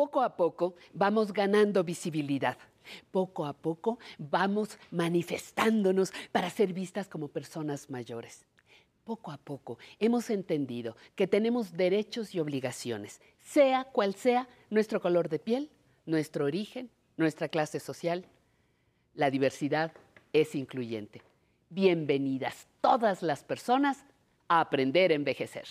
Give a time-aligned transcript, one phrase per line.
[0.00, 2.56] Poco a poco vamos ganando visibilidad.
[3.10, 8.46] Poco a poco vamos manifestándonos para ser vistas como personas mayores.
[9.04, 15.28] Poco a poco hemos entendido que tenemos derechos y obligaciones, sea cual sea nuestro color
[15.28, 15.70] de piel,
[16.06, 18.24] nuestro origen, nuestra clase social.
[19.12, 19.92] La diversidad
[20.32, 21.20] es incluyente.
[21.68, 24.06] Bienvenidas todas las personas
[24.48, 25.66] a aprender a envejecer.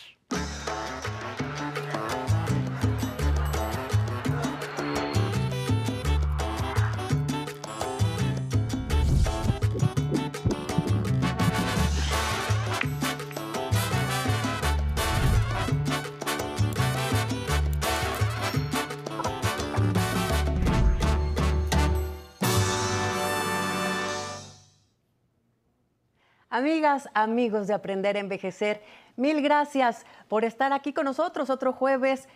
[26.52, 28.82] Amigas, amigos de Aprender a Envejecer,
[29.16, 32.28] mil gracias por estar aquí con nosotros otro jueves.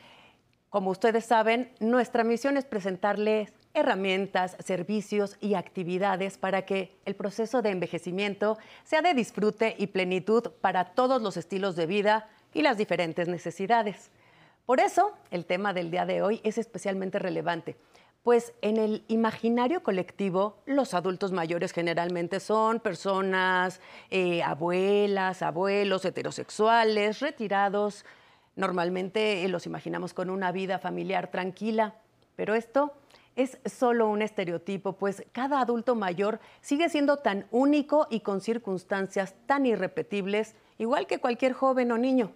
[0.69, 7.63] Como ustedes saben, nuestra misión es presentarles herramientas, servicios y actividades para que el proceso
[7.63, 12.77] de envejecimiento sea de disfrute y plenitud para todos los estilos de vida y las
[12.77, 14.11] diferentes necesidades.
[14.67, 17.77] Por eso, el tema del día de hoy es especialmente relevante
[18.23, 27.19] pues en el imaginario colectivo, los adultos mayores generalmente son personas, eh, abuelas, abuelos, heterosexuales,
[27.19, 28.05] retirados.
[28.55, 31.95] Normalmente eh, los imaginamos con una vida familiar tranquila,
[32.37, 32.93] pero esto
[33.35, 39.35] es solo un estereotipo, pues cada adulto mayor sigue siendo tan único y con circunstancias
[39.47, 42.31] tan irrepetibles, igual que cualquier joven o niño.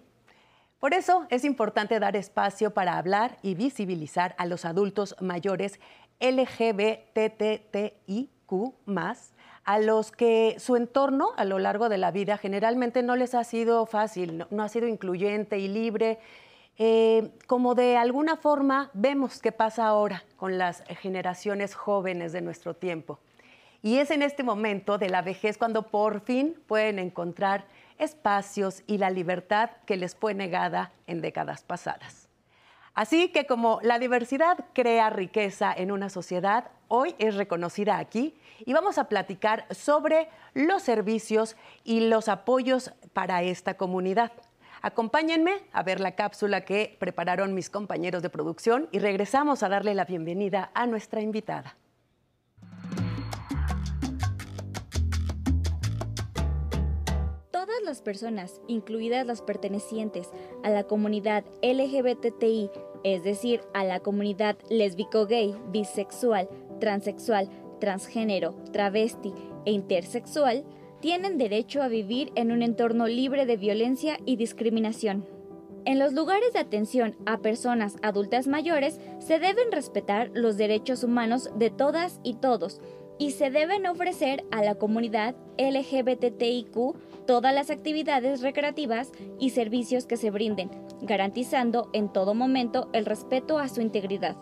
[0.80, 5.80] Por eso es importante dar espacio para hablar y visibilizar a los adultos mayores
[6.20, 8.08] LGBTTIQ
[9.64, 13.44] a los que su entorno a lo largo de la vida generalmente no les ha
[13.44, 16.20] sido fácil, no, ha sido incluyente y libre,
[16.78, 22.76] eh, como de alguna forma vemos que pasa ahora con las generaciones jóvenes de nuestro
[22.76, 23.20] tiempo.
[23.82, 27.66] Y es en este momento de la vejez cuando por fin pueden encontrar
[28.00, 32.28] espacios y la libertad que les fue negada en décadas pasadas.
[32.94, 38.74] Así que como la diversidad crea riqueza en una sociedad, hoy es reconocida aquí y
[38.74, 44.32] vamos a platicar sobre los servicios y los apoyos para esta comunidad.
[44.82, 49.94] Acompáñenme a ver la cápsula que prepararon mis compañeros de producción y regresamos a darle
[49.94, 51.78] la bienvenida a nuestra invitada.
[57.88, 60.30] Las personas, incluidas las pertenecientes
[60.64, 62.70] a la comunidad LGBTI,
[63.04, 66.48] es decir, a la comunidad lésbico-gay, bisexual,
[66.80, 67.50] transexual,
[67.80, 69.34] transgénero, travesti
[69.66, 70.64] e intersexual,
[71.00, 75.26] tienen derecho a vivir en un entorno libre de violencia y discriminación.
[75.86, 81.50] En los lugares de atención a personas adultas mayores se deben respetar los derechos humanos
[81.56, 82.82] de todas y todos
[83.20, 86.96] y se deben ofrecer a la comunidad LGBTIQ
[87.28, 90.72] todas las actividades recreativas y servicios que se brinden,
[91.02, 94.36] garantizando en todo momento el respeto a su integridad.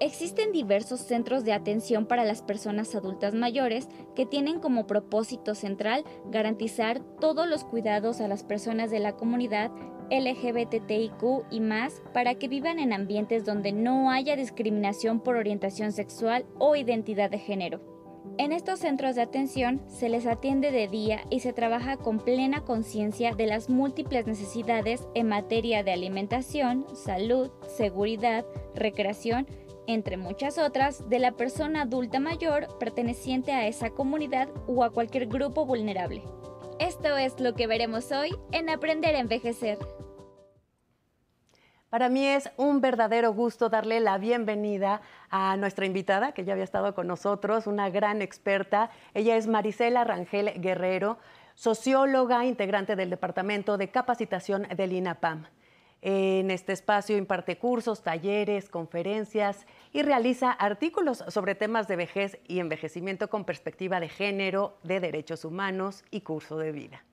[0.00, 6.04] Existen diversos centros de atención para las personas adultas mayores que tienen como propósito central
[6.24, 9.70] garantizar todos los cuidados a las personas de la comunidad
[10.10, 16.46] LGBTIQ y más para que vivan en ambientes donde no haya discriminación por orientación sexual
[16.58, 17.91] o identidad de género.
[18.38, 22.64] En estos centros de atención se les atiende de día y se trabaja con plena
[22.64, 29.46] conciencia de las múltiples necesidades en materia de alimentación, salud, seguridad, recreación,
[29.86, 35.26] entre muchas otras, de la persona adulta mayor perteneciente a esa comunidad o a cualquier
[35.26, 36.22] grupo vulnerable.
[36.78, 39.78] Esto es lo que veremos hoy en Aprender a Envejecer.
[41.92, 46.64] Para mí es un verdadero gusto darle la bienvenida a nuestra invitada, que ya había
[46.64, 48.88] estado con nosotros, una gran experta.
[49.12, 51.18] Ella es Marisela Rangel Guerrero,
[51.54, 55.44] socióloga, integrante del Departamento de Capacitación del INAPAM.
[56.00, 62.60] En este espacio imparte cursos, talleres, conferencias y realiza artículos sobre temas de vejez y
[62.60, 67.04] envejecimiento con perspectiva de género, de derechos humanos y curso de vida.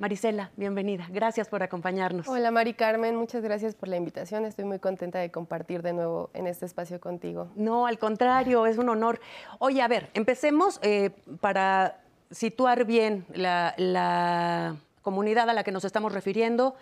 [0.00, 1.06] Marisela, bienvenida.
[1.10, 2.26] Gracias por acompañarnos.
[2.26, 4.46] Hola Mari Carmen, muchas gracias por la invitación.
[4.46, 7.50] Estoy muy contenta de compartir de nuevo en este espacio contigo.
[7.54, 9.20] No, al contrario, es un honor.
[9.58, 11.10] Oye, a ver, empecemos eh,
[11.42, 12.00] para
[12.30, 16.76] situar bien la, comunidad a la que nos estamos refiriendo.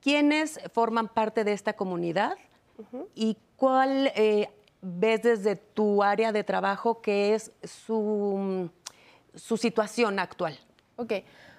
[0.00, 2.38] ¿Quiénes forman parte de esta comunidad?
[3.14, 4.48] ¿Y cuál eh,
[4.80, 8.70] ves desde tu área de trabajo que es su,
[9.34, 10.58] su situación actual?
[10.96, 11.12] Ok.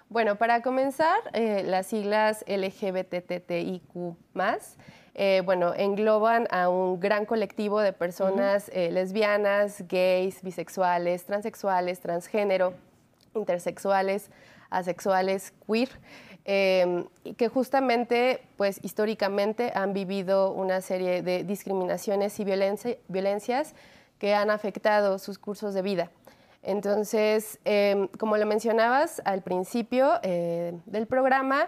[0.09, 4.15] Bueno, para comenzar, eh, las siglas LGBTTIQ
[5.17, 12.73] eh, bueno, engloban a un gran colectivo de personas eh, lesbianas, gays, bisexuales, transexuales, transgénero,
[13.33, 14.29] intersexuales,
[14.69, 15.89] asexuales, queer,
[16.43, 17.05] em,
[17.37, 22.45] que justamente, pues históricamente han vivido una serie de discriminaciones y
[23.07, 23.73] violencias
[24.19, 26.11] que han afectado sus cursos de vida.
[26.65, 31.67] Entonces, em, como lo mencionabas al principio eh, del programa,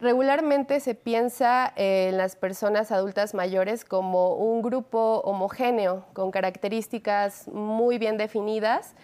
[0.00, 7.98] regularmente se piensa en las personas adultas mayores como un grupo homogéneo con características muy
[7.98, 8.96] bien definidas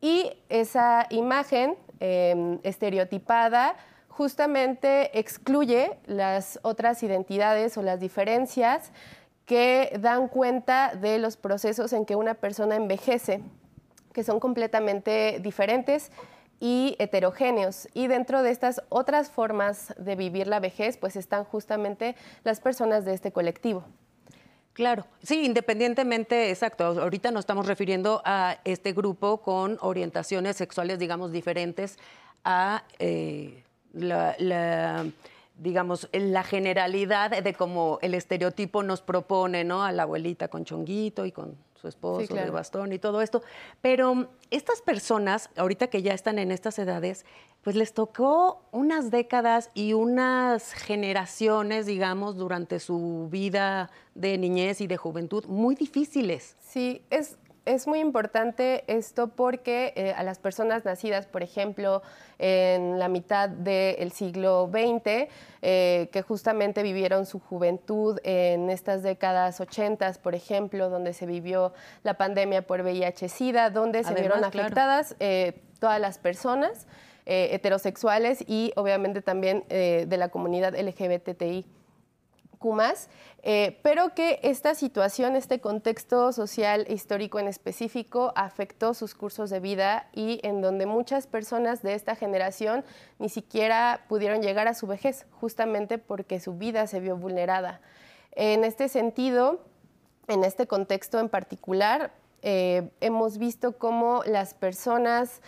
[0.00, 3.74] y esa imagen em, estereotipada
[4.08, 8.92] justamente excluye las otras identidades o las diferencias
[9.46, 13.42] que dan cuenta de los procesos en que una persona envejece
[14.16, 16.10] que son completamente diferentes
[16.58, 17.86] y heterogéneos.
[17.92, 23.04] Y dentro de estas otras formas de vivir la vejez, pues están justamente las personas
[23.04, 23.84] de este colectivo.
[24.72, 26.86] Claro, sí, independientemente, exacto.
[26.86, 31.98] Ahorita nos estamos refiriendo a este grupo con orientaciones sexuales, digamos, diferentes
[32.42, 35.04] a eh, la,
[35.58, 39.84] digamos, la generalidad de cómo el estereotipo nos propone, ¿no?
[39.84, 43.42] A la abuelita con chonguito y con su esposo de bastón y todo esto.
[43.80, 47.24] Pero estas personas, ahorita que ya están en estas edades,
[47.62, 54.86] pues les tocó unas décadas y unas generaciones, digamos, durante su vida de niñez y
[54.86, 56.54] de juventud muy difíciles.
[56.60, 57.36] Sí, es,
[57.66, 62.02] es muy importante esto porque eh, a las personas nacidas, por ejemplo,
[62.38, 65.28] en la mitad del siglo XX,
[65.62, 71.74] eh, que justamente vivieron su juventud en estas décadas 80, por ejemplo, donde se vivió
[72.04, 76.86] la pandemia por VIH-Sida, donde se vieron afectadas eh, todas las personas
[77.28, 81.66] heterosexuales y obviamente también de la comunidad LGBTI.
[83.42, 89.50] Eh, pero que esta situación, este contexto social e histórico en específico afectó sus cursos
[89.50, 92.84] de vida y en donde muchas personas de esta generación
[93.18, 97.80] ni siquiera pudieron llegar a su vejez, justamente porque su vida se vio vulnerada.
[98.32, 99.60] En este sentido,
[100.26, 105.40] en este contexto en particular, eh, hemos visto cómo las personas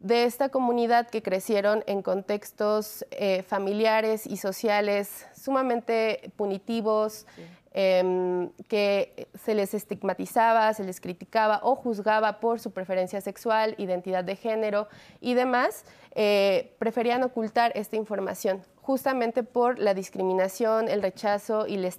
[0.00, 7.26] de esta comunidad que crecieron en contextos eh, familiares y sociales sumamente punitivos,
[7.72, 14.24] em, que se les estigmatizaba, se les criticaba o juzgaba por su preferencia sexual, identidad
[14.24, 14.88] de género
[15.20, 15.84] y demás,
[16.14, 21.90] eh, preferían ocultar esta información justamente por la discriminación, el rechazo y la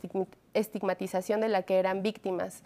[0.53, 2.63] estigmatización de la que eran víctimas.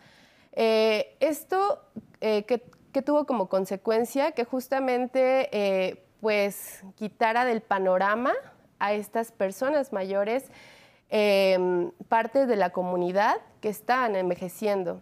[0.54, 1.82] Eh, esto
[2.20, 8.34] que que tuvo como consecuencia que justamente eh, pues quitara del panorama
[8.80, 10.46] a estas personas mayores
[11.10, 15.02] em, parte de la comunidad que estaban envejeciendo.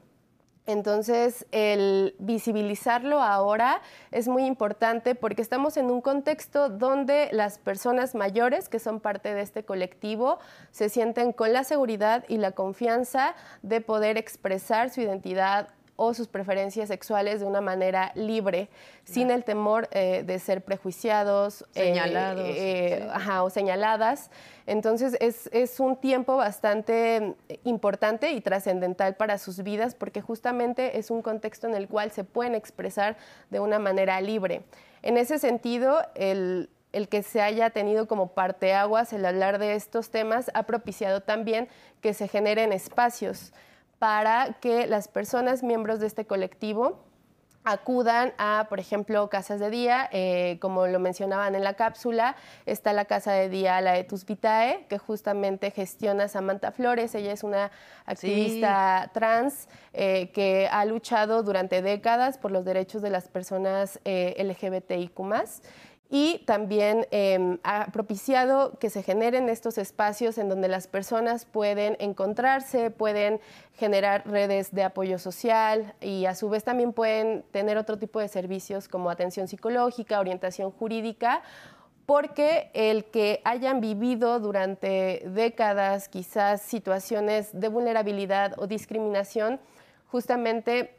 [0.65, 3.81] Entonces, el visibilizarlo ahora
[4.11, 9.33] es muy importante porque estamos en un contexto donde las personas mayores que son parte
[9.33, 10.37] de este colectivo
[10.69, 13.33] se sienten con la seguridad y la confianza
[13.63, 15.69] de poder expresar su identidad
[15.99, 18.69] o sus preferencias sexuales de una manera libre,
[19.03, 23.09] sin el temor eh, de ser prejuiciados eh, Señalados, eh,
[23.41, 24.31] o señaladas.
[24.65, 31.11] Entonces es, es, un tiempo bastante importante y trascendental para sus vidas porque justamente es
[31.11, 33.17] un contexto en el cual se pueden expresar
[33.49, 34.61] de una manera libre.
[35.01, 40.11] En ese sentido, el, el que se haya tenido como parteaguas el hablar de estos
[40.11, 41.67] temas ha propiciado también
[41.99, 43.51] que se generen espacios
[43.99, 47.03] para que las personas miembros de este colectivo
[47.65, 52.93] acudan a, por ejemplo, casas de día, eh, como lo mencionaban en la cápsula, está
[52.93, 57.71] la casa de día, la Etus Vitae, que justamente gestiona Samantha Flores, ella es una
[58.05, 64.41] activista trans eh, que ha luchado durante décadas por los derechos de las personas eh,
[64.43, 65.19] LGBTIQ+,
[66.11, 71.97] y también em, ha propiciado que se generen estos espacios en donde las personas pueden
[71.99, 73.39] encontrarse, pueden
[73.75, 78.27] generar redes de apoyo social y a su vez también pueden tener otro tipo de
[78.27, 81.43] servicios como atención psicológica, orientación jurídica,
[82.07, 89.59] porque el que hayan vivido durante décadas quizás situaciones de vulnerabilidad o discriminación,
[90.07, 90.98] justamente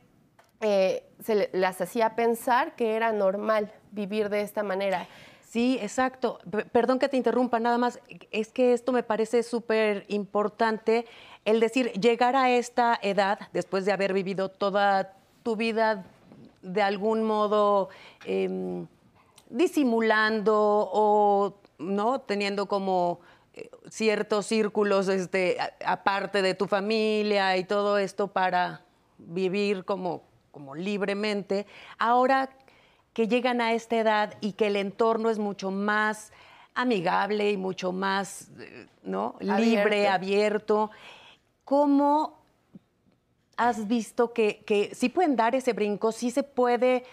[0.60, 5.06] eh, se las hacía pensar que era normal vivir de esta manera.
[5.48, 6.38] Sí, exacto.
[6.70, 7.98] perdón que te interrumpa, nada más.
[8.30, 11.06] Es que esto me parece súper importante,
[11.44, 16.04] el decir, llegar a esta edad, después de haber vivido toda tu vida
[16.62, 17.88] de algún modo
[18.26, 18.86] em,
[19.48, 20.54] disimulando
[20.92, 23.20] o no teniendo como
[23.88, 28.82] ciertos círculos este, aparte de tu familia y todo esto para
[29.18, 31.66] vivir como, como libremente.
[31.98, 32.50] Ahora
[33.12, 36.32] que llegan a esta edad y que el entorno es mucho más
[36.74, 39.36] amigable y mucho más eh, ¿no?
[39.40, 40.90] libre, abierto,
[41.64, 42.38] ¿cómo
[43.56, 47.04] has visto que, que sí pueden dar ese brinco, sí se puede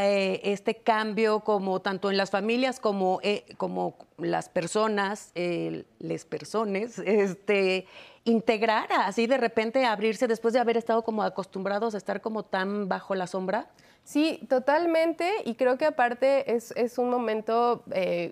[0.00, 6.24] eh, este cambio como tanto en las familias como, eh, como las personas, eh, les
[6.24, 7.86] personas, este,
[8.28, 12.88] integrar así de repente abrirse después de haber estado como acostumbrados a estar como tan
[12.88, 13.68] bajo la sombra?
[14.04, 15.30] Sí, totalmente.
[15.44, 17.84] Y creo que aparte es, es un momento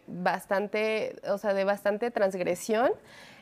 [0.06, 2.92] bastante, o sea, de bastante transgresión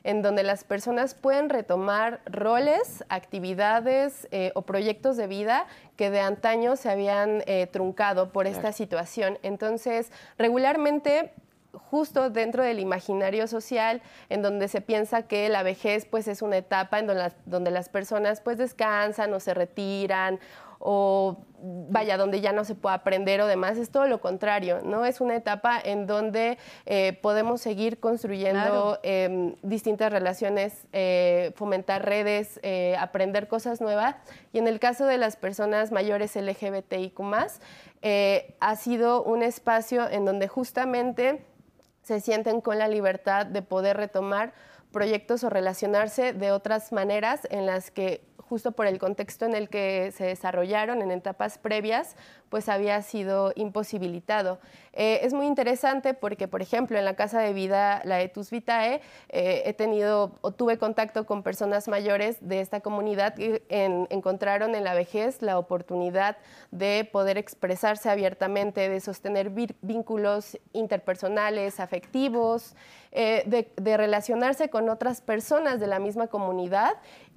[0.05, 6.21] en donde las personas pueden retomar roles, actividades eh, o proyectos de vida que de
[6.21, 9.39] antaño se habían eh, truncado por esta situación.
[9.43, 11.33] Entonces, regularmente
[11.91, 16.57] justo dentro del imaginario social en donde se piensa que la vejez pues es una
[16.57, 20.41] etapa en donde las, donde las personas pues descansan o se retiran
[20.87, 25.07] o vaya, donde ya no se puede aprender o demás, es todo lo contrario, ¿no?
[25.07, 32.61] Es una etapa en donde eh, podemos seguir construyendo em, distintas relaciones, eh, fomentar redes,
[32.63, 34.17] eh, aprender cosas nuevas.
[34.53, 37.19] Y en el caso de las personas mayores LGBTIQ,
[38.61, 41.43] ha sido un espacio en donde justamente
[42.05, 44.53] se sienten con la libertad de poder retomar
[44.93, 49.69] proyectos o relacionarse de otras maneras en las que justo por el contexto en el
[49.69, 52.17] que se desarrollaron en etapas previas,
[52.49, 54.61] pues había sido imposibilitado.
[54.93, 59.01] Eh, es muy interesante porque, por ejemplo, en la Casa de Vida, la Etus Vitae,
[59.29, 64.85] eh, he tenido o tuve contacto con personas mayores de esta comunidad que encontraron en
[64.85, 66.37] la vejez la oportunidad
[66.71, 72.77] de poder expresarse abiertamente, de sostener vínculos interpersonales, afectivos,
[73.17, 76.95] eh, de, de relacionarse con otras personas de la misma comunidad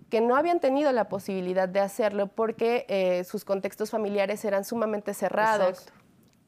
[0.10, 5.14] que no habían tenido la posibilidad de hacerlo porque eh, sus contextos familiares eran sumamente
[5.14, 5.88] cerrados.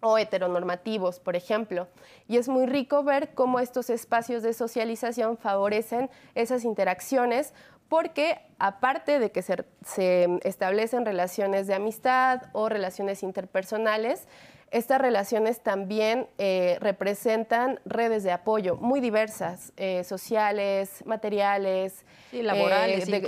[0.02, 1.90] o heteronormativos, por ejemplo.
[2.26, 7.54] Y es muy rico ver cómo estos espacios de socialización favorecen esas interacciones
[7.90, 14.28] porque aparte de que se, se establecen relaciones de amistad o relaciones interpersonales,
[14.72, 23.24] estas relaciones también eh, representan redes de apoyo muy diversas, eh, sociales, materiales, laborales, eh,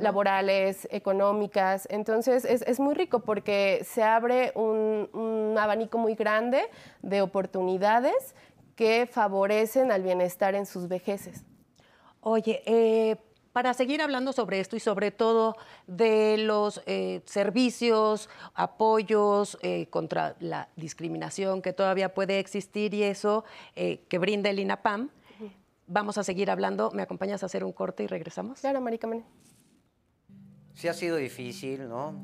[0.00, 1.88] laborales, económicas.
[1.90, 6.62] Entonces es, muy rico porque se abre un, un abanico muy grande
[7.02, 8.34] de oportunidades
[8.76, 11.44] que favorecen al bienestar en sus vejeces.
[12.24, 13.16] Oye, eh,
[13.52, 15.56] para seguir hablando sobre esto y sobre todo
[15.86, 23.44] de los eh, servicios, apoyos eh, contra la discriminación que todavía puede existir y eso
[23.76, 25.10] eh, que brinda el INAPAM.
[25.86, 26.90] Vamos a seguir hablando.
[26.92, 28.60] ¿Me acompañas a hacer un corte y regresamos?
[28.60, 29.08] Claro, Marica
[30.74, 32.14] Sí ha sido difícil, ¿no?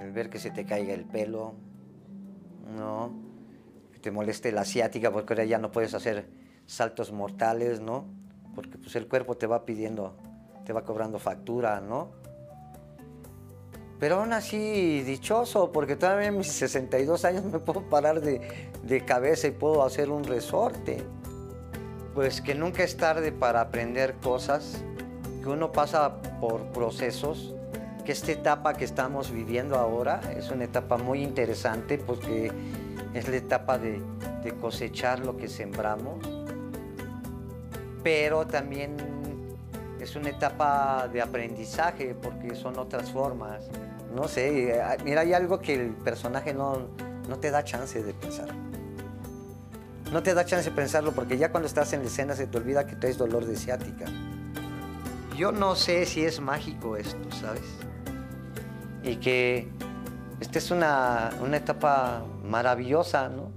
[0.00, 1.54] El ver que se te caiga el pelo,
[2.74, 3.12] ¿no?
[3.92, 6.26] Que te moleste la asiática porque ahora ya no puedes hacer
[6.64, 8.06] saltos mortales, ¿no?
[8.54, 10.16] Porque pues el cuerpo te va pidiendo
[10.66, 12.10] te va cobrando factura, ¿no?
[13.98, 18.40] Pero aún así, dichoso, porque todavía en mis 62 años me puedo parar de,
[18.82, 21.02] de cabeza y puedo hacer un resorte.
[22.14, 24.82] Pues que nunca es tarde para aprender cosas,
[25.42, 27.54] que uno pasa por procesos,
[28.04, 32.50] que esta etapa que estamos viviendo ahora es una etapa muy interesante porque
[33.14, 34.00] es la etapa de,
[34.42, 36.18] de cosechar lo que sembramos,
[38.02, 39.15] pero también
[40.00, 43.68] es una etapa de aprendizaje porque son otras formas.
[44.14, 46.88] No sé, mira, hay algo que el personaje no,
[47.28, 48.48] no te da chance de pensar.
[50.12, 52.58] No te da chance de pensarlo porque ya cuando estás en la escena se te
[52.58, 54.06] olvida que traes dolor de ciática.
[55.36, 57.64] Yo no sé si es mágico esto, ¿sabes?
[59.02, 59.68] Y que
[60.40, 63.55] esta es una, una etapa maravillosa, ¿no?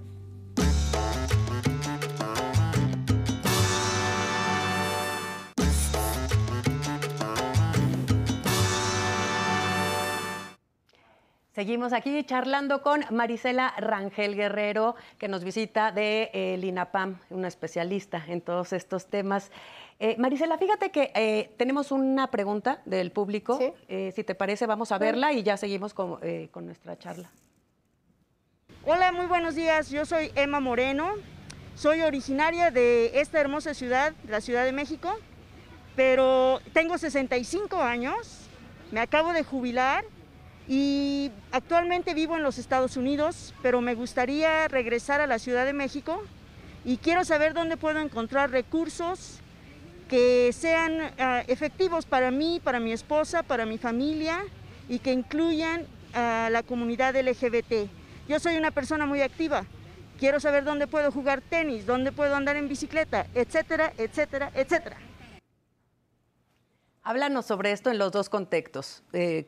[11.59, 18.23] Seguimos aquí charlando con Marisela Rangel Guerrero, que nos visita de eh, Linapam, una especialista
[18.29, 19.51] en todos estos temas.
[19.99, 23.59] Eh, Marisela, fíjate que eh, tenemos una pregunta del público.
[23.89, 27.29] si te parece, vamos a verla y ya seguimos con, con nuestra charla.
[28.85, 29.89] Hola, muy buenos días.
[29.89, 31.15] Yo soy Emma Moreno.
[31.75, 35.13] Soy originaria de esta hermosa ciudad, la Ciudad de México,
[35.97, 38.47] pero tengo 65 años.
[38.91, 40.05] Me acabo de jubilar
[40.69, 45.73] y actualmente vivo en los Estados Unidos, pero me gustaría regresar a la Ciudad de
[45.73, 46.21] México
[46.85, 49.39] y quiero saber dónde puedo encontrar recursos
[50.07, 54.45] que sean ah, efectivos para mí, para mi esposa, para mi familia
[54.87, 57.89] y que incluyan a la comunidad LGBT.
[58.27, 59.65] Yo soy una persona muy activa.
[60.19, 64.97] Quiero saber dónde puedo jugar tenis, dónde puedo andar en bicicleta, etcétera, etcétera, etcétera.
[67.01, 69.47] Háblanos sobre esto en los dos contextos, eh,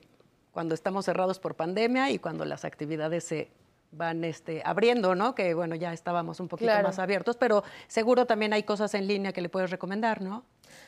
[0.52, 3.52] cuando estamos cerrados por pandemia y cuando las actividades se
[3.92, 5.36] van este, abriendo, ¿no?
[5.36, 6.88] Que bueno, ya estábamos un poquito Claro.
[6.88, 10.46] más abiertos, pero seguro también hay cosas en línea que le puedes recomendar, ¿no?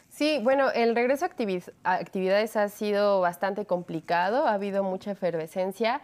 [0.09, 6.01] Sí, bueno, el regreso a actividades ha sido bastante complicado, ha habido mucha efervescencia,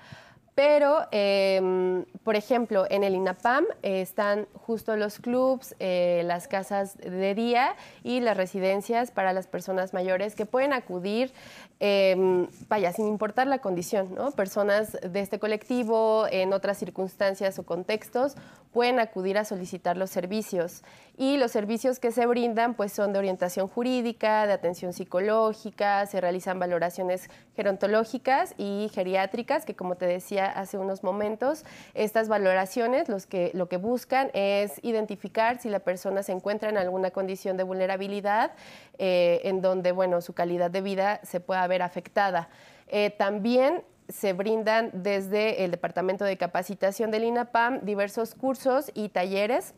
[0.60, 6.98] pero, em, por ejemplo, en el INAPAM eh, están justo los clubs, eh, las casas
[6.98, 11.32] de día y las residencias para las personas mayores que pueden acudir,
[11.80, 14.32] em, vaya, sin importar la condición, ¿no?
[14.32, 18.36] Personas de este colectivo, en otras circunstancias o contextos,
[18.74, 20.84] pueden acudir a solicitar los servicios.
[21.22, 26.22] Y los servicios que se brindan pues son de orientación jurídica, de atención psicológica, se
[26.22, 33.26] realizan valoraciones gerontológicas y geriátricas, que como te decía hace unos momentos, estas valoraciones los
[33.26, 37.64] que, lo que buscan es identificar si la persona se encuentra en alguna condición de
[37.64, 38.54] vulnerabilidad
[38.98, 42.48] eh, en donde bueno, su calidad de vida se pueda ver afectada.
[42.88, 49.74] Eh, también se brindan desde el Departamento de Capacitación del INAPAM diversos cursos y talleres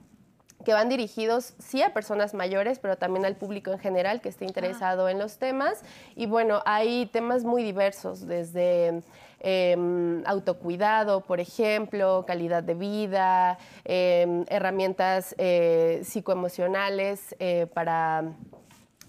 [0.63, 4.45] que van dirigidos sí a personas mayores, pero también al público en general que esté
[4.45, 5.81] interesado en los temas.
[6.15, 9.01] Y bueno, hay temas muy diversos, desde
[9.41, 18.33] eh, autocuidado, por ejemplo, calidad de vida, eh, herramientas eh, psicoemocionales eh, para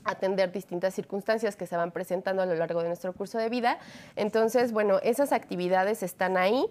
[0.04, 3.78] atender distintas circunstancias que se van presentando a lo largo de nuestro curso de vida.
[4.16, 6.66] Entonces, bueno, esas actividades están ahí.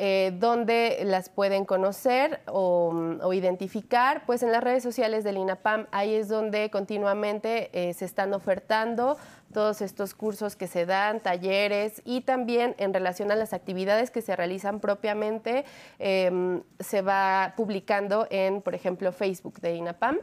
[0.00, 6.14] Eh, donde las pueden conocer o, identificar, pues en las redes sociales del INAPAM, ahí
[6.14, 9.16] es donde continuamente eh, se están ofertando
[9.52, 14.22] todos estos cursos que se dan, talleres y también en relación a las actividades que
[14.22, 15.64] se realizan propiamente,
[15.98, 20.18] eh, se va publicando en, por ejemplo, Facebook de INAPAM.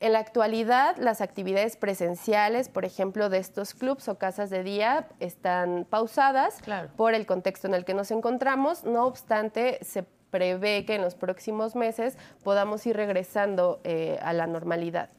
[0.00, 5.06] En la actualidad, las actividades presenciales, por ejemplo, de estos clubs o casas de día,
[5.20, 6.88] están pausadas Claro.
[6.96, 8.84] por el contexto en el que nos encontramos.
[8.84, 14.46] No obstante, se prevé que en los próximos meses podamos ir regresando eh, a la
[14.46, 15.10] normalidad.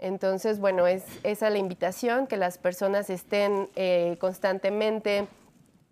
[0.00, 5.28] Entonces, bueno, es esa la invitación, que las personas estén eh, constantemente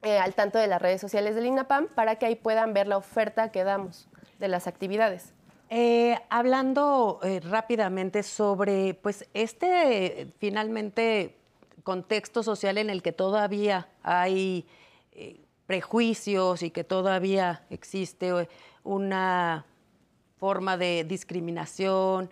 [0.03, 2.97] eh, al tanto de las redes sociales del INAPAM para que ahí puedan ver la
[2.97, 4.09] oferta que damos
[4.41, 5.33] de las actividades.
[5.75, 11.35] Eh, hablando eh, rápidamente sobre, pues, este finalmente
[11.83, 14.67] contexto social en el que todavía hay
[15.13, 18.51] eh, prejuicios y que todavía existe
[18.85, 19.65] una
[20.37, 22.29] forma de discriminación.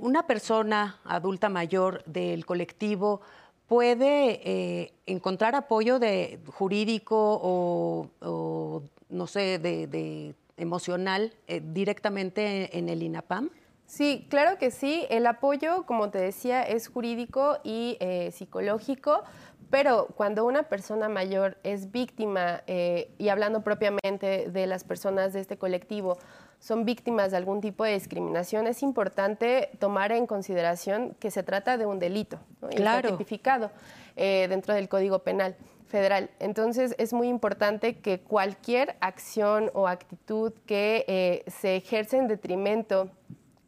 [0.00, 3.22] Una persona adulta mayor del colectivo
[3.66, 13.50] puede encontrar apoyo de jurídico o, no sé, de emocional eh, directamente en el INAPAM.
[13.86, 15.06] Sí, claro que sí.
[15.10, 19.22] El apoyo, como te decía, es jurídico y eh, psicológico,
[19.70, 25.40] pero cuando una persona mayor es víctima, eh, y hablando propiamente de las personas de
[25.40, 26.16] este colectivo,
[26.60, 31.76] son víctimas de algún tipo de discriminación, es importante tomar en consideración que se trata
[31.76, 32.68] de un delito, ¿no?
[32.68, 33.10] Y está Claro.
[33.10, 33.70] tipificado
[34.16, 35.56] eh, dentro del Código Penal
[35.94, 36.28] federal.
[36.40, 43.12] Entonces es muy importante que cualquier acción o actitud que eh, se ejerce en detrimento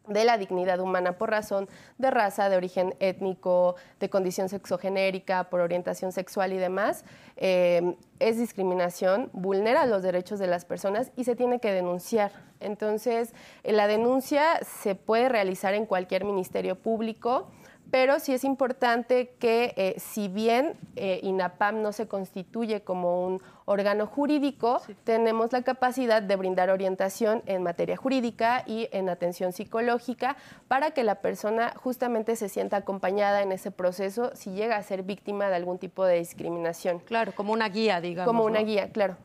[0.09, 5.61] de la dignidad humana por razón de raza, de origen étnico, de condición sexogenérica, por
[5.61, 7.05] orientación sexual y demás,
[7.37, 12.33] eh, es discriminación, vulnera los derechos de las personas y se tiene que denunciar.
[12.59, 17.53] Entonces, la denuncia se puede realizar en cualquier ministerio público,
[17.97, 23.41] pero sí es importante que eh, si bien eh, INAPAM no se constituye como un
[23.65, 30.37] órgano jurídico, tenemos la capacidad de brindar orientación en materia jurídica y en atención psicológica
[30.69, 35.03] para que la persona justamente se sienta acompañada en ese proceso si llega a ser
[35.03, 36.99] víctima de algún tipo de discriminación.
[36.99, 38.31] Claro, como una guía, digamos.
[38.31, 39.17] Como una guía, claro.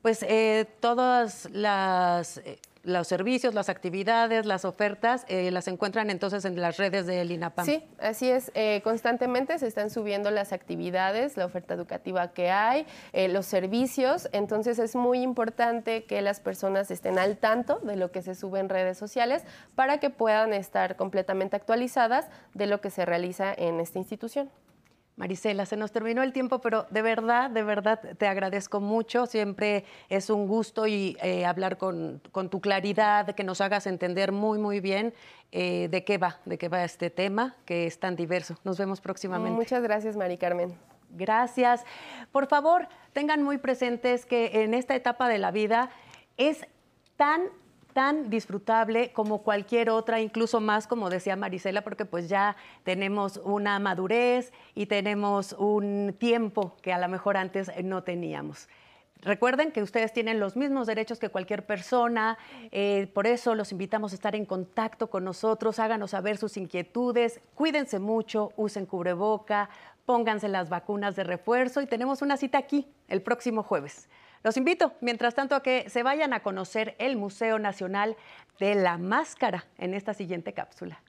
[0.00, 6.44] Pues eh, todas las eh, los servicios, las actividades, las ofertas, eh, las encuentran entonces
[6.44, 7.64] en las redes del INAPAM.
[7.64, 8.50] Sí, así es.
[8.54, 14.28] Eh, constantemente se están subiendo las actividades, la oferta educativa que hay, eh, los servicios.
[14.32, 18.58] Entonces es muy importante que las personas estén al tanto de lo que se sube
[18.58, 23.78] en redes sociales para que puedan estar completamente actualizadas de lo que se realiza en
[23.80, 24.50] esta institución.
[25.16, 29.26] Marisela, se nos terminó el tiempo, pero de verdad, de verdad te agradezco mucho.
[29.26, 32.20] Siempre es un gusto y eh, hablar con,
[32.50, 35.12] tu claridad, que nos hagas entender muy, muy bien
[35.50, 38.56] eh, de qué va, de qué va este tema, que es tan diverso.
[38.64, 39.54] Nos vemos próximamente.
[39.54, 40.74] Muchas gracias, Mari Carmen.
[41.10, 41.84] Gracias.
[42.32, 45.90] Por favor, tengan muy presentes que en esta etapa de la vida
[46.38, 46.66] es
[47.16, 47.42] tan
[47.92, 53.78] tan disfrutable como cualquier otra, incluso más, como decía Marisela, porque pues ya tenemos una
[53.78, 58.68] madurez y tenemos un tiempo que a lo mejor antes no teníamos.
[59.22, 62.38] Recuerden que ustedes tienen los mismos derechos que cualquier persona,
[62.72, 67.40] eh, por eso los invitamos a estar en contacto con nosotros, háganos saber sus inquietudes,
[67.54, 69.70] cuídense mucho, usen cubreboca,
[70.06, 74.08] pónganse las vacunas de refuerzo y tenemos una cita aquí el próximo jueves.
[74.42, 78.16] Los invito, mientras tanto, a que se vayan a conocer el Museo Nacional
[78.58, 81.00] de la Máscara en esta siguiente cápsula.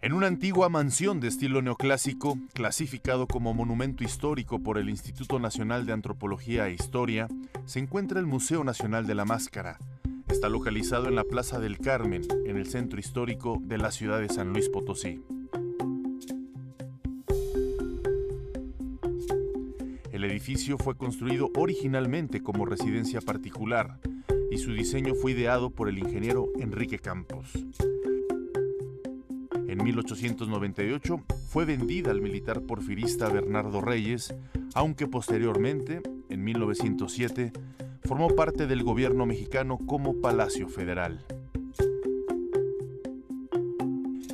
[0.00, 5.86] En una antigua mansión de estilo neoclásico, clasificado como monumento histórico por el Instituto Nacional
[5.86, 7.28] de Antropología e Historia,
[7.66, 9.78] se encuentra el Museo Nacional de la Máscara.
[10.26, 14.28] Está localizado en la Plaza del Carmen, en el centro histórico de la ciudad de
[14.28, 15.22] San Luis Potosí.
[20.22, 23.98] El edificio fue construido originalmente como residencia particular
[24.52, 27.50] y su diseño fue ideado por el ingeniero Enrique Campos.
[29.66, 34.32] En 1898 fue vendida al militar porfirista Bernardo Reyes,
[34.74, 37.50] aunque posteriormente, en 1907,
[38.04, 41.26] formó parte del gobierno mexicano como Palacio Federal.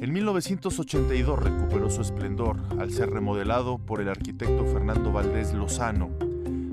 [0.00, 6.10] En 1982 recuperó su esplendor al ser remodelado por el arquitecto Fernando Valdés Lozano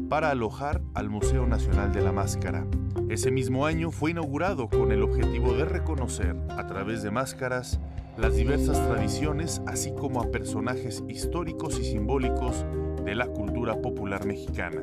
[0.10, 2.68] para alojar al Museo Nacional de la Máscara.
[3.10, 7.80] Ese mismo año fue inaugurado con el objetivo de reconocer, a través de máscaras,
[8.16, 12.64] las diversas tradiciones, así como a personajes históricos y simbólicos
[13.04, 14.82] de la cultura popular mexicana.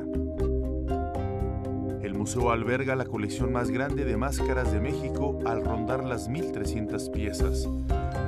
[2.02, 7.11] El museo alberga la colección más grande de máscaras de México al rondar las 1.300
[7.12, 7.68] piezas,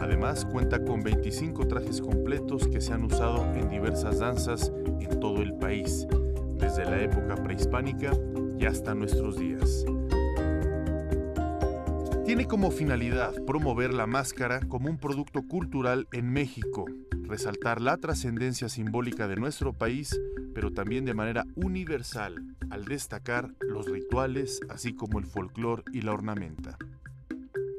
[0.04, 5.40] Además, cuenta con 25 trajes completos que se han usado en diversas danzas en todo
[5.40, 6.06] el país,
[6.58, 8.12] desde la época prehispánica
[8.58, 9.86] y hasta nuestros días.
[12.26, 16.84] Tiene como finalidad promover la máscara como un producto cultural en México,
[17.22, 20.20] resaltar la trascendencia simbólica de nuestro país,
[20.54, 26.12] pero también de manera universal al destacar los rituales, así como el folclor y la
[26.12, 26.76] ornamenta.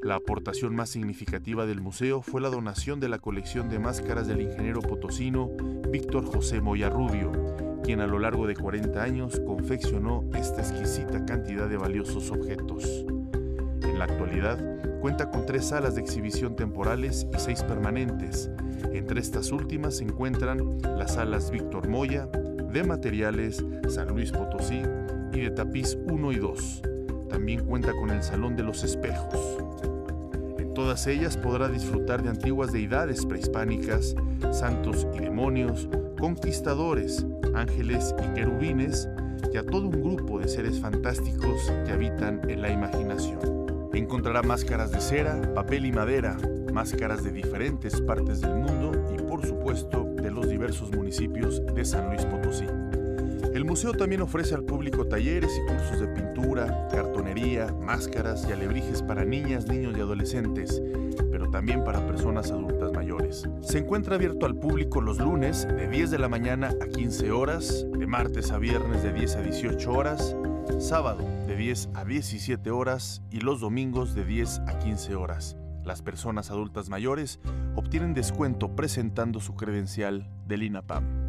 [0.06, 4.40] La aportación más significativa del museo fue la donación de la colección de máscaras del
[4.40, 5.50] ingeniero potosino
[5.90, 7.32] Víctor José Moya Rubio,
[7.82, 13.04] quien a lo largo de 40 años confeccionó esta exquisita cantidad de valiosos objetos.
[13.82, 18.48] En la actualidad, cuenta con tres salas de exhibición temporales y seis permanentes.
[18.92, 24.82] Entre estas últimas se encuentran las salas Víctor Moya, de Materiales, San Luis Potosí
[25.32, 26.82] y de Tapiz 1 y 2.
[27.28, 29.66] También cuenta con el Salón de los Espejos
[30.76, 34.14] todas ellas podrá disfrutar de antiguas deidades prehispánicas,
[34.52, 35.88] santos y demonios,
[36.20, 39.08] conquistadores, ángeles y querubines,
[39.54, 43.88] y a todo un grupo de seres fantásticos que habitan en la imaginación.
[43.94, 46.36] Encontrará máscaras de cera, papel y madera,
[46.74, 52.10] máscaras de diferentes partes del mundo y por supuesto de los diversos municipios de San
[52.10, 52.66] Luis Potosí.
[53.56, 59.00] El museo también ofrece al público talleres y cursos de pintura, cartonería, máscaras y alebrijes
[59.00, 60.82] para niñas, niños y adolescentes,
[61.30, 63.48] pero también para personas adultas mayores.
[63.62, 67.86] Se encuentra abierto al público los lunes de 10 de la mañana a 15 horas,
[67.98, 70.36] de martes a viernes de 10 a 18 horas,
[70.78, 75.56] sábado de 10 a 17 horas y los domingos de 10 a 15 horas.
[75.82, 77.40] Las personas adultas mayores
[77.74, 81.25] obtienen descuento presentando su credencial del INAPAM.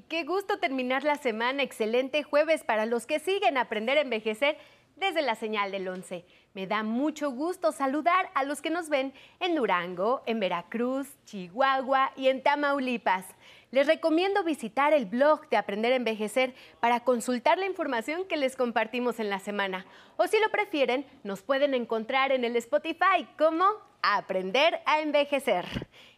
[0.00, 1.62] Y qué gusto terminar la semana.
[1.62, 4.56] Excelente jueves para los que siguen aprender a envejecer
[4.96, 6.24] desde la señal del 11.
[6.54, 12.12] Me da mucho gusto saludar a los que nos ven en Durango, en Veracruz, Chihuahua
[12.16, 13.26] y en Tamaulipas.
[13.72, 18.56] Les recomiendo visitar el blog de Aprender a Envejecer para consultar la información que les
[18.56, 19.84] compartimos en la semana.
[20.16, 23.66] O si lo prefieren, nos pueden encontrar en el Spotify como
[24.00, 25.66] Aprender a Envejecer.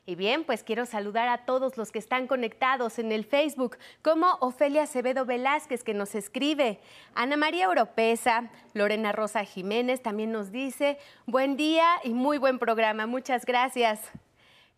[0.04, 4.32] Y bien, pues quiero saludar a todos los que están conectados en el Facebook, como
[4.40, 6.80] Ofelia Acevedo Velázquez, que nos escribe,
[7.14, 13.06] Ana María Europeza, Lorena Rosa Jiménez también nos dice, buen día y muy buen programa,
[13.06, 14.00] muchas gracias.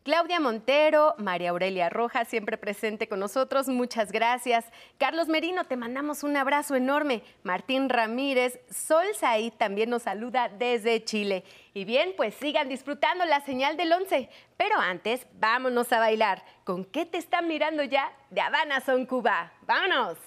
[0.04, 4.66] Claudia Montero, María Aurelia Rojas, siempre presente con nosotros, muchas gracias.
[4.98, 7.22] Carlos Merino, te mandamos un abrazo enorme.
[7.42, 11.42] Martín Ramírez, Sol Said también nos saluda desde Chile.
[11.72, 14.28] Y bien, pues sigan disfrutando la señal del 11.
[14.58, 16.44] Pero antes, vámonos a bailar.
[16.64, 18.12] ¿Con qué te están mirando ya?
[18.28, 19.54] De Habana Son Cuba.
[19.62, 20.18] ¡Vámonos!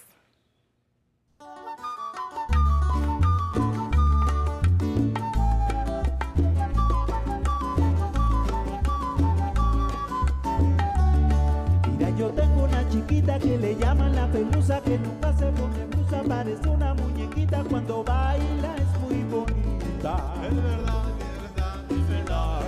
[14.76, 20.34] Que nunca se pone blusa, parece una muñequita, cuando baila es muy bonita.
[20.44, 22.60] Es verdad, es verdad, es verdad.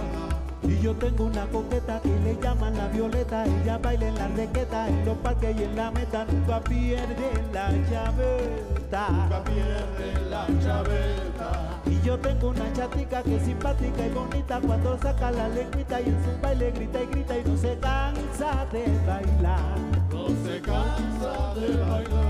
[0.62, 4.88] Y yo tengo una coqueta que le llaman la violeta, ella baila en la requeta,
[4.88, 9.08] en los parques y en la meta, nunca pierde la chaveta.
[9.10, 11.80] Nunca pierde la chaveta.
[11.84, 16.04] Y yo tengo una chatica que es simpática y bonita cuando saca la lengüita y
[16.04, 19.76] en su baile grita y grita y no se cansa de bailar.
[20.10, 21.19] No se cansa
[21.60, 22.29] de bailar.